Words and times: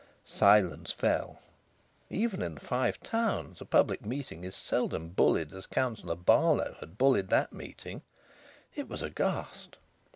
Silence 0.25 0.91
fell. 0.91 1.39
Even 2.09 2.41
in 2.41 2.55
the 2.55 2.59
Five 2.59 2.99
Towns 3.03 3.61
a 3.61 3.65
public 3.65 4.03
meeting 4.03 4.43
is 4.43 4.55
seldom 4.55 5.09
bullied 5.09 5.53
as 5.53 5.67
Councillor 5.67 6.15
Barlow 6.15 6.75
had 6.79 6.97
bullied 6.97 7.27
that 7.27 7.53
meeting. 7.53 8.01
It 8.73 8.89
was 8.89 9.03
aghast. 9.03 9.77